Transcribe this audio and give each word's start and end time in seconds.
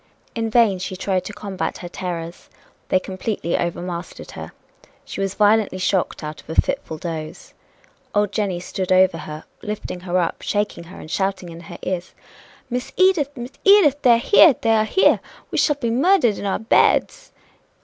In 0.33 0.49
vain 0.49 0.79
she 0.79 0.95
tried 0.95 1.25
to 1.25 1.31
combat 1.31 1.77
her 1.77 1.87
terrors 1.87 2.49
they 2.89 2.99
completely 2.99 3.55
overmastered 3.55 4.31
her. 4.31 4.51
She 5.05 5.21
was 5.21 5.35
violently 5.35 5.77
shocked 5.77 6.23
out 6.23 6.41
of 6.41 6.49
a 6.49 6.59
fitful 6.59 6.97
doze. 6.97 7.53
Old 8.15 8.31
Jenny 8.31 8.59
stood 8.59 8.91
over 8.91 9.19
her, 9.19 9.43
lifting 9.61 9.99
her 9.99 10.17
up, 10.17 10.41
shaking 10.41 10.85
her, 10.85 10.99
and 10.99 11.11
shouting 11.11 11.49
in 11.49 11.59
her 11.61 11.77
ears: 11.83 12.15
"Miss 12.67 12.91
Edith! 12.97 13.29
Miss 13.37 13.51
Edith! 13.63 14.01
They 14.01 14.13
are 14.13 14.17
here! 14.17 14.55
They 14.59 14.73
are 14.73 14.85
here! 14.85 15.19
We 15.51 15.59
shall 15.59 15.75
be 15.75 15.91
murdered 15.91 16.39
in 16.39 16.47
our 16.47 16.57
beds!" 16.57 17.31